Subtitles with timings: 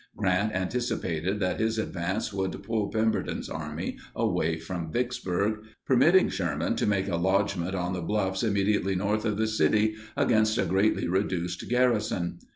[0.17, 6.87] Grant anticipated that his advance would pull Pemberton's army away from Vicksburg, permitting Sherman to
[6.87, 11.69] make a lodgment on the bluffs immediately north of the city against a greatly reduced
[11.69, 12.39] garrison.